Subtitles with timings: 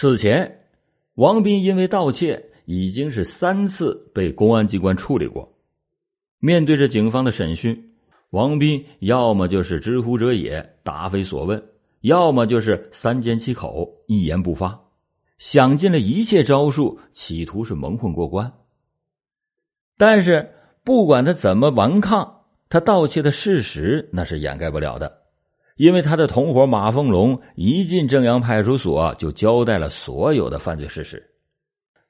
[0.00, 0.60] 此前，
[1.14, 5.58] 王斌因为盗窃已经是三次被公安机关处理过。
[6.38, 7.96] 面对着警方的审讯，
[8.30, 11.60] 王斌要么就是知乎者也，答非所问；
[12.00, 14.84] 要么就是三缄其口，一言不发，
[15.36, 18.52] 想尽了一切招数，企图是蒙混过关。
[19.96, 20.52] 但是，
[20.84, 25.22] 不管他怎么顽抗，他盗窃的事实那是掩盖不了的。
[25.78, 31.30] 因为他的同伙马凤龙一进正阳派出所就交代了所有的犯罪事实，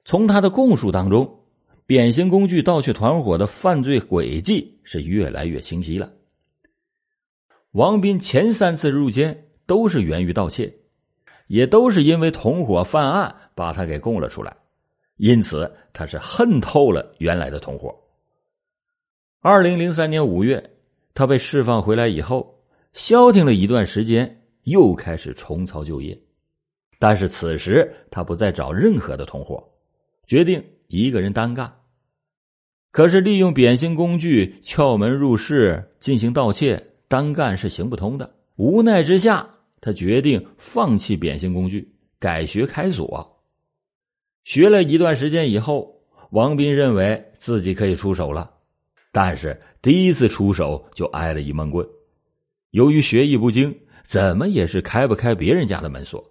[0.07, 1.41] 从他的供述当中，
[1.85, 6.11] 扁形工具盗窃团伙的犯罪轨迹是越来越清晰了。
[7.73, 10.79] 王斌前三次入监都是源于盗窃，
[11.47, 14.57] 也都是因为同伙犯案把他给供了出来，
[15.19, 17.95] 因此他是恨透了原来的同伙。
[19.43, 20.71] 二零零三年五月，
[21.13, 22.58] 他被释放回来以后。
[22.93, 26.21] 消停了一段时间，又开始重操旧业。
[26.99, 29.69] 但是此时他不再找任何的同伙，
[30.27, 31.73] 决定一个人单干。
[32.91, 38.35] 可是利用扁形工具撬门入室进行盗窃，单干是行不通的。
[38.57, 43.45] 无奈之下，他决定放弃扁形工具，改学开锁。
[44.45, 48.51] 学了一段时间以后，王斌认为自己可以出手了，
[49.13, 51.87] 但是第一次出手就挨了一闷棍。
[52.71, 56.25] 由于学艺不精，怎么也是开不开别人家的门锁。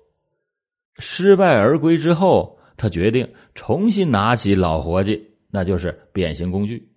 [1.00, 6.90] 失败而归之后，他决定重新拿起老活计，那就是变形工具。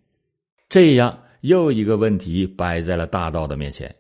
[0.69, 3.95] 这样又一个问题摆在了大盗的面前：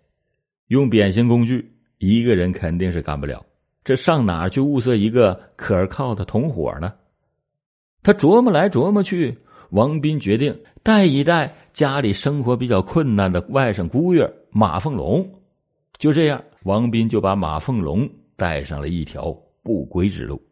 [0.68, 3.44] 用变形工具，一个人肯定是干不了，
[3.82, 6.92] 这上哪去物色一个可靠的同伙呢？
[8.02, 9.38] 他琢磨来琢磨去，
[9.70, 15.40] 王斌决定带一带家里生活比较困难的外甥姑爷马凤龙。
[15.98, 20.42] 就这样，王斌就把马凤龙带上了一条不归之路。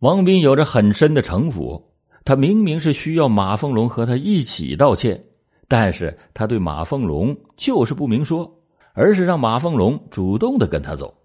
[0.00, 1.94] 王斌有着很深的城府，
[2.26, 5.24] 他明明是需要马凤龙和他一起道歉，
[5.66, 8.60] 但是他对马凤龙就是不明说，
[8.92, 11.16] 而是让马凤龙主动的跟他走。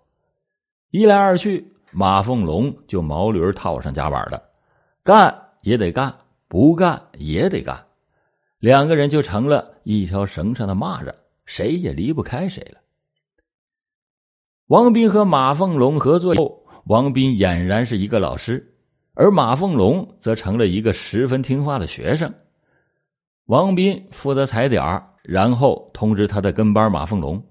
[0.91, 4.41] 一来二去，马凤龙就毛驴套上夹板了，
[5.03, 6.15] 干也得干，
[6.47, 7.85] 不干也得干。
[8.61, 11.11] 两个人就成了一条绳上的蚂蚱，
[11.45, 12.77] 谁也离不开谁了。
[14.67, 18.75] 王斌和马凤龙合作后，王斌俨然是一个老师，
[19.15, 22.31] 而马凤龙则成了一个十分听话的学生。
[23.47, 27.43] 王斌负责踩点然后通知他的跟班马凤龙。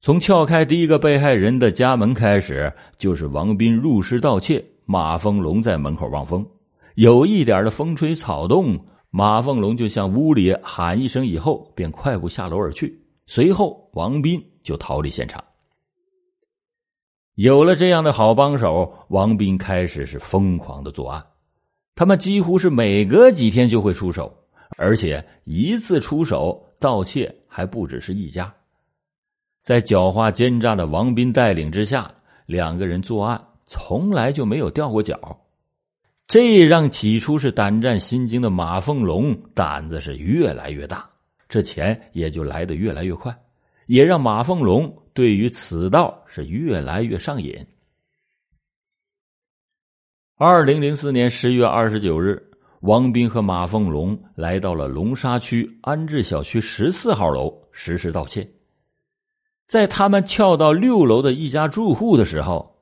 [0.00, 6.46] 从撬开第一个被害人的家门开始，就是王斌入室盗窃，马凤龙在门口望风，
[6.94, 8.86] 有一点的风吹草动。
[9.14, 12.98] 马凤龙就向屋里喊一声，以后便快步下楼而去。
[13.26, 15.44] 随后，王斌就逃离现场。
[17.34, 21.22] 有了这样的好帮手，王斌开始是疯狂的作案。
[21.94, 24.34] 他们几乎是每隔几天就会出手，
[24.78, 28.50] 而且一次出手盗窃还不只是一家。
[29.62, 32.10] 在狡猾奸诈的王斌带领之下，
[32.46, 35.38] 两个人作案从来就没有掉过脚。
[36.28, 41.10] 这让起初是胆战心惊的马凤龙胆子是越来越大，
[41.46, 43.36] 这钱也就来的越来越快，
[43.86, 47.66] 也让马凤龙对于此道是越来越上瘾。
[50.38, 52.50] 二零零四年十月二十九日，
[52.80, 58.48] 王斌和马凤龙来到了龙沙区安置小区十四号楼实施盗窃，
[59.68, 62.78] 在他们撬到六楼的一家住户的时候，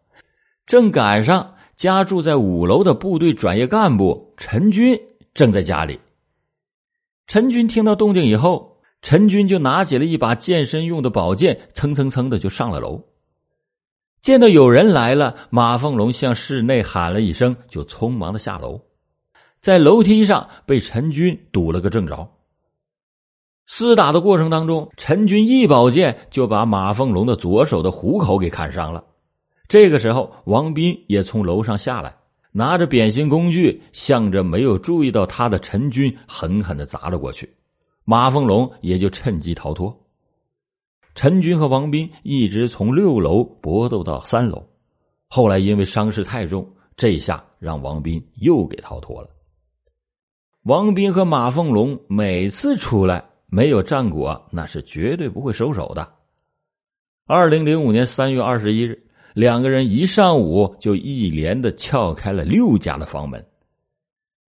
[0.67, 1.57] 正赶上。
[1.81, 5.01] 家住在五楼的部队转业干部陈军
[5.33, 5.99] 正在家里。
[7.27, 13.03] 陈军听到动静以后，陈军就拿起了一把健身用的宝剑，蹭蹭蹭的就上了楼。
[14.21, 18.83] 见到有人来了，马凤龙向室内喊了一声，就匆忙的下楼，
[19.63, 22.31] 在楼梯上被陈军堵了个正着。
[23.67, 29.05] 厮打的过程当中，陈军一宝剑就把马凤龙的左手的虎口给砍伤了。
[29.71, 32.17] 这个时候，王斌也从楼上下来，
[32.51, 37.55] 拿着扁形工具，向着没有注意到他的陈军狠狠的砸了过去。
[38.05, 39.97] 马凤龙也就趁机逃脱。
[41.15, 44.67] 陈军和王斌一直从六楼搏斗到三楼，
[45.29, 49.31] 后来因为伤势太重，这下让王斌又给逃脱了。
[50.65, 56.13] 王斌和马凤龙每次出来没有战果，那是绝对不会收手的。
[57.25, 59.07] 二零零五年三月二十一日。
[59.35, 63.45] 两个人一上午就一连的撬开了六家的房门，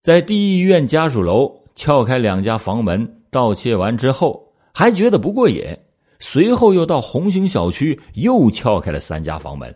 [0.02, 5.78] 在第一医院家属楼撬开两家房门，盗窃完之后还觉得不过瘾，
[6.20, 9.76] 随后又到红星小区又撬开了三家房门，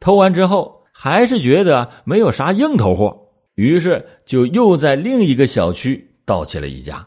[0.00, 7.06] 偷完之后还是觉得没有啥硬头货，于是就又在另一个小区盗窃了一家。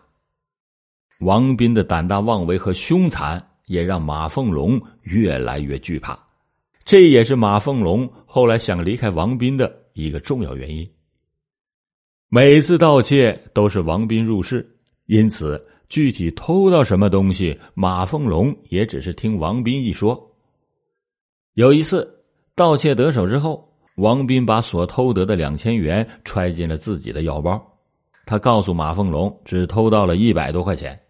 [1.19, 6.28] 王斌的胆大妄为和凶残，也让马凤龙越来越惧怕。
[6.89, 10.89] 这也是马凤龙后来想离开王斌的一个重要原因。
[12.29, 20.35] 每次盗窃都是王斌入室，因此具体偷到什么东西，马凤龙也只是听王斌一说。
[21.53, 22.23] 有一次
[22.55, 27.77] 盗窃得手之后，王斌把所偷得的两千元揣进了自己的腰包，
[28.25, 31.01] 他告诉马凤龙只偷到了一百多块钱。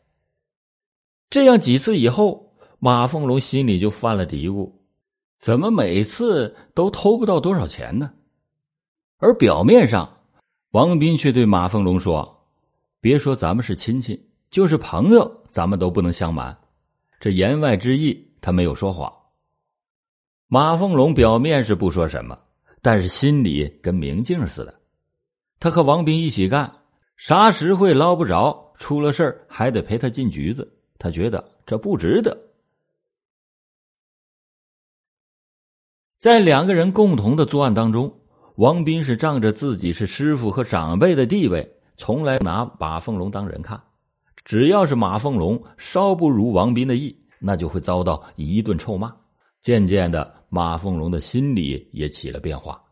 [1.29, 4.73] 这样几次以后，马凤龙心里就犯了嘀咕：
[5.39, 8.11] 怎么每次都偷不到多少钱呢？
[9.19, 10.17] 而表面上，
[10.71, 12.45] 王斌却对马凤龙说
[12.99, 16.57] ：“别说咱们是亲戚，就是朋友，咱们都不能相瞒。”
[17.21, 19.09] 这言外之意，他没有说谎。
[20.47, 22.37] 马凤龙表面是不说什么，
[22.81, 24.77] 但是心里跟明镜似的。
[25.57, 26.69] 他和王斌一起干，
[27.15, 30.69] 啥实惠捞不着，出了事还得陪他进局子。
[30.97, 32.37] 他觉得这不值得。
[36.19, 38.19] 在两个人共同的作案当中，
[38.55, 43.81] 王斌是仗着自己是师傅和长辈的地位，从来拿马凤龙当人看。
[44.43, 49.15] 只要是马凤龙稍不如王斌的意，那就会遭到一顿臭骂。
[49.61, 52.83] 渐渐的，马凤龙的心里也起了变化，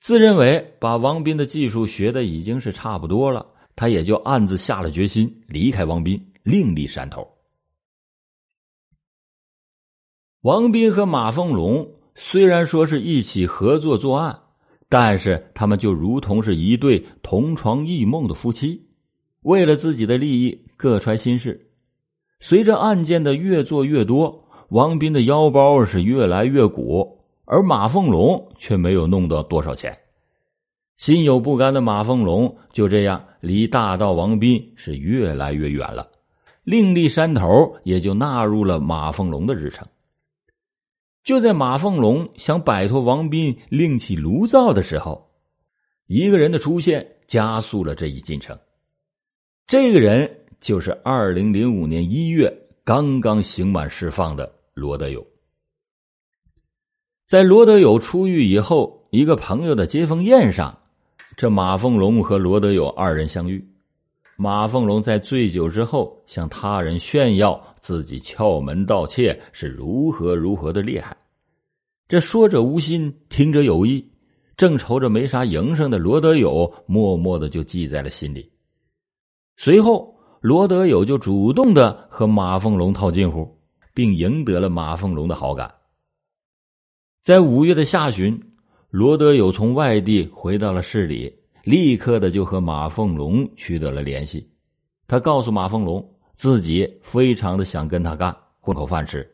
[0.00, 3.46] 自认为把王斌的技术学的已经是差不多了，
[3.76, 6.32] 他也就暗自下了决心离开王斌。
[6.42, 7.28] 另立山头。
[10.40, 14.38] 王斌和马凤龙虽然说是一起合作作案，
[14.88, 18.86] 但是他们就如同是一对同床异梦的夫妻，
[19.42, 21.70] 为了自己的利益各揣心事。
[22.40, 29.96] 随着案件的越做越多，王斌的腰包是越来越鼓，而马凤龙却没有弄到多少钱。
[30.96, 36.10] 心有不甘的马凤龙就这样离大盗王斌是越来越远了。
[36.64, 39.86] 另立山头也就纳入了马凤龙的日程。
[41.26, 45.28] 就在马凤龙想摆脱王斌另起炉灶的时候，
[46.06, 48.56] 一个人的出现加速了这一进程。
[49.66, 55.26] 这个人就是二零零五年一月刚刚刑满释放的罗德友。
[57.26, 60.78] 在罗德友出狱以后，一个朋友的接风宴上，
[61.36, 63.68] 这马凤龙和罗德友二人相遇。
[64.36, 71.16] 马凤龙在醉酒之后向他人炫耀自己撬门盗窃是如何如何的厉害，
[72.08, 74.10] 这说者无心，听者有意。
[74.56, 78.50] 正愁着没啥营生的罗德友，默默的就记在了心里。
[79.56, 83.56] 随后，罗德友就主动的和马凤龙套近乎，
[83.94, 85.72] 并赢得了马凤龙的好感。
[87.22, 88.36] 在五月的下旬，
[88.90, 91.32] 罗德友从外地回到了市里。
[91.62, 94.50] 立刻的就和马凤龙取得了联系，
[95.06, 99.26] 他告诉马凤龙自己非常的想跟他干混口饭吃，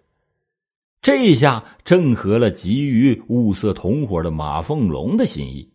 [1.00, 5.68] 这一下正合了急于物色同伙的马凤龙的心意，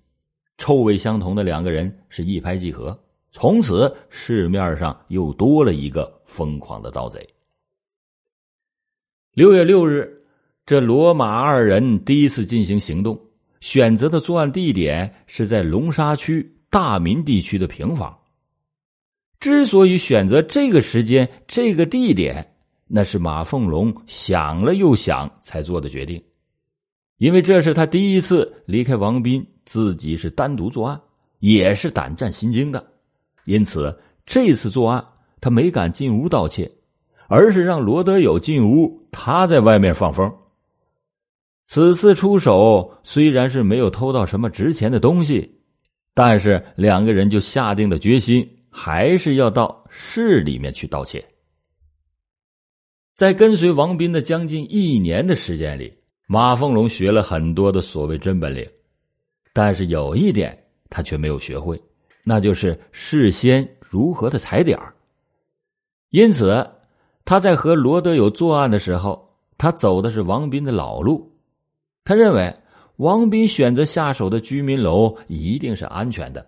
[0.58, 2.98] 臭味相同的两个人是一拍即合，
[3.32, 7.28] 从此市面上又多了一个疯狂的盗贼。
[9.34, 10.24] 六月六日，
[10.66, 13.20] 这罗马二人第一次进行行动。
[13.60, 18.18] 选择的作案地点是在龙沙区大民地区的平房。
[19.40, 22.56] 之所以选择这个时间、这个地点，
[22.88, 26.24] 那是马凤龙想了又想才做的决定，
[27.18, 31.00] 因为这是他第一次离开王斌，自己是单独作案，
[31.40, 32.86] 也是胆战心惊的。
[33.46, 35.06] 因此，这次作案
[35.40, 36.72] 他没敢进屋盗窃，
[37.28, 40.34] 而是让罗德友进屋，他在外面放风。
[41.66, 45.60] 此次出手虽然是没有偷到什么值钱的东西，
[46.14, 51.26] 但是两个人就下定了决心，还是要到市里面去盗窃。
[53.16, 55.92] 在跟随王斌的将近一年的时间里，
[56.28, 58.70] 马凤龙学了很多的所谓真本领，
[59.52, 60.56] 但是有一点
[60.92, 61.82] 他却没有学会，
[62.24, 64.94] 那就是事先如何的踩点儿
[66.12, 66.70] 因此，
[67.26, 71.36] 他在和罗德友作案的时候，他走的是王斌的老路。
[72.04, 72.56] 他认为
[72.98, 76.46] 王斌选择下手的居民楼一定是安全的，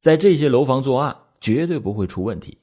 [0.00, 2.56] 在这些楼房作案绝对不会出问题。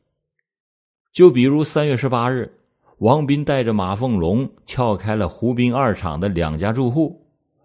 [1.12, 2.52] 就比如三月十八日，
[2.98, 7.10] 王斌带着马凤龙撬开了湖滨二厂的两家住户；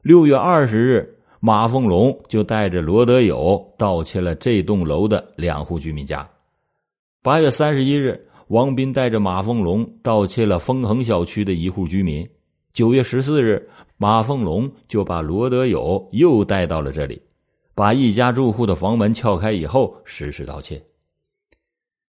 [0.02, 6.28] 六月二十日，马凤龙就带着罗德友盗窃了这栋楼的两户居民家；
[7.22, 12.26] 八月三十一日，王斌带着马凤龙盗窃了丰恒小区的一户居民；
[12.72, 13.68] 九月十四日。
[14.00, 17.20] 马凤龙就把罗德友又带到了这里，
[17.74, 20.80] 把一家住户的房门撬开以后实施盗窃。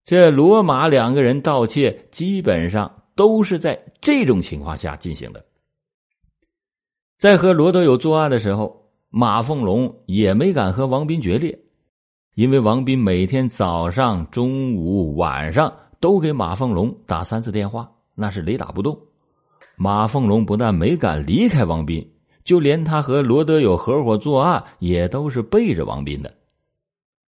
[0.06, 5.44] 这罗马两个人盗窃基本上都是在这种情况下进行的。
[7.18, 11.58] 在和罗德友作案的时候，马凤龙也没敢和王斌决裂，
[12.36, 18.96] 因为王斌每天早上、中午、晚上都给马凤龙打三次电话，那是雷打不动。
[19.76, 22.08] 马凤龙不但没敢离开王斌，
[22.44, 26.32] 就连他和罗德友合伙作案，也都是背着王斌的。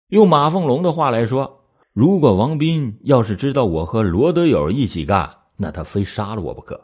[0.08, 1.57] 用马凤龙的话来说，
[1.98, 6.80] 如果王斌要是知道我和罗德友一起干，那他非杀了我不可。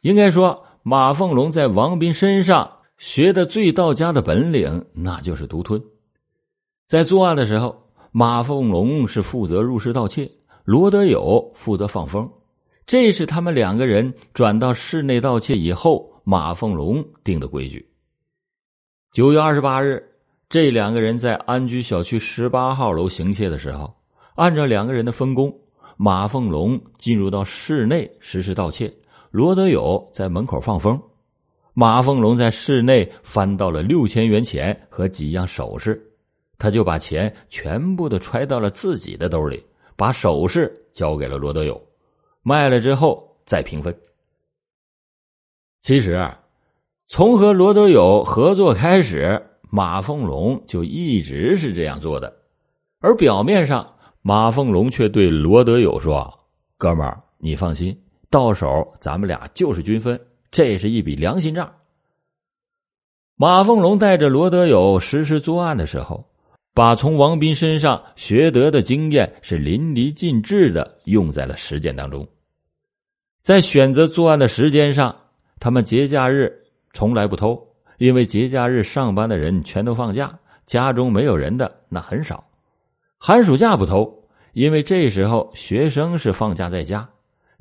[0.00, 5.80] 应该说，马凤龙在王斌身上学的最到家的本领，那就是独吞。
[6.84, 10.28] 在作案的时候，马凤龙是负责入室盗窃，
[10.64, 12.28] 罗德友负责放风。
[12.86, 17.88] 这是他们两个人转到室内盗窃以后，马凤龙定的规矩。
[19.12, 20.09] 九月二十八日，
[20.50, 23.94] 这两个人在安居小区十八号楼行窃的时候，
[24.34, 25.56] 按照两个人的分工，
[25.96, 28.92] 马凤龙进入到室内实施盗窃，
[29.30, 31.00] 罗德友在门口放风。
[31.72, 36.04] 马凤龙在室内翻到了六千元钱和几样首饰，
[36.58, 39.64] 他就把钱全部都揣到了自己的兜里，
[39.94, 41.80] 把首饰交给了罗德友。
[42.42, 43.96] 卖了之后再平分。
[45.80, 46.28] 其实，
[47.06, 52.36] 从和罗德友合作开始，马凤龙就一直是这样做的。
[52.98, 56.40] 而表面上，马凤龙却对罗德友说
[56.76, 57.98] ：“哥们儿，你放心，
[58.28, 61.72] 到手咱们俩就是均分，这是一笔良心账。”
[63.36, 66.26] 马凤龙带着罗德友实施作案的时候，
[66.74, 72.28] 把从王斌身上学得的经验是淋漓尽致的用在了实践当中。
[73.40, 75.16] 在选择作案的时间上，
[75.58, 77.69] 他们节假日从来不偷，
[78.00, 82.42] 因为节假日上班的人全都放假，家中没有人的那很少。
[83.18, 87.10] 寒暑假不偷，因为这时候学生是放假在家。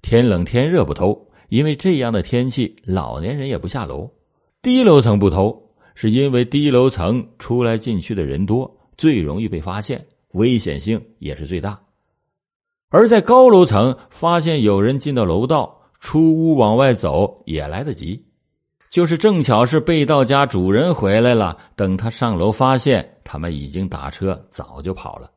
[0.02, 4.10] 天冷天热不偷，因为这样的天气老年人也不下楼。
[4.62, 5.62] 低楼层不偷，
[5.94, 11.82] 是因为低楼层出来进去的人多，最容易被发现，危险性也是最大。
[12.88, 18.24] 而在高楼层发现有人进到楼道，出屋往外走也来得及，
[18.90, 25.30] 就是正巧是被盗家主人回来了，等他上楼发现他们已经打车早就跑了。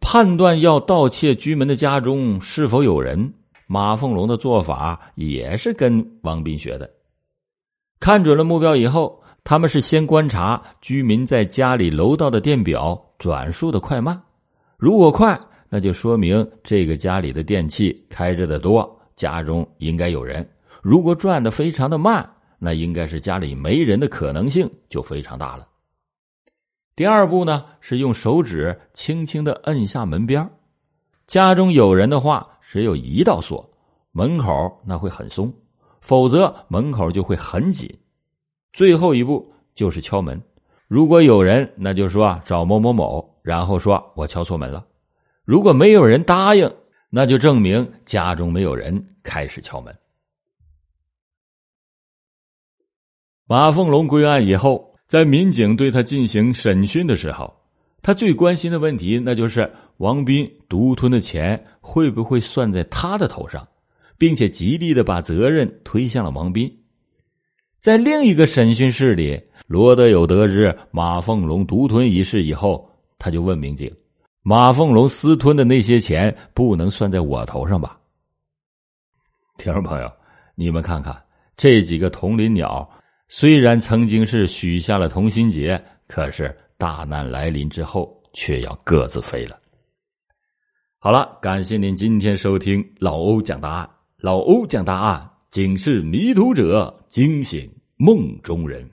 [0.00, 3.34] 判断要盗窃居民的家中是否有人，
[3.66, 6.90] 马凤龙的做法也是跟王斌学的。
[7.98, 14.22] 看准了目标以后，他们是先观察居民在家里楼道的电表转数的快慢，
[14.78, 15.38] 如果快。
[15.68, 20.48] 那就说明这个家里的电器开着的多，家中应该有人。
[20.88, 25.66] 如果转的非常的慢，那应该是家里没人的可能性就非常大了。
[26.94, 30.48] 第二步呢，是用手指轻轻的摁下门边
[31.26, 33.68] 家中有人的话，只有一道锁，
[34.12, 35.52] 门口那会很松，
[36.00, 37.92] 否则门口就会很紧。
[38.72, 40.40] 最后一步就是敲门，
[40.86, 44.86] 如果有人，那就说找某某某，然后说我敲错门了。
[45.44, 46.72] 如果没有人答应，
[47.10, 49.04] 那就证明家中没有人。
[49.24, 49.92] 开始敲门。
[53.48, 57.54] 马凤龙归案以后，在民警对他进行审讯的时候，
[58.02, 63.68] 他最关心的问题，那就是王斌独吞的钱会不会算在他的头上，
[64.18, 66.80] 并且极力的把责任推向了王斌。
[67.78, 73.94] 在另一个审讯室里，罗德友得知马凤龙独吞一事以后，他就问民警。
[74.42, 77.96] 马凤龙私吞的那些钱不能算在我头上吧？
[79.56, 80.10] 听众朋友，
[80.56, 81.22] 你们看看
[81.56, 82.90] 这几个同林鸟，
[83.28, 89.58] 虽然曾经是许下了同心结，可是大难来临之后，却要各自飞了。
[90.98, 93.90] 好了，感谢您今天收听老欧讲答案。
[94.18, 98.88] 老欧讲答案，警示迷途者，惊醒梦中人。